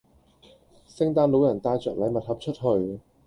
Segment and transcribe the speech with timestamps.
[0.87, 2.99] 聖誕老人帶着禮物盒出去